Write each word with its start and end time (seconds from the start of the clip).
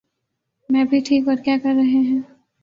میں 0.69 0.83
بھی 0.83 0.99
ٹھیک۔ 0.99 1.27
اور 1.27 1.37
کیا 1.45 1.57
کر 1.63 1.73
رہے 1.75 2.01
ہیں؟ 2.01 2.19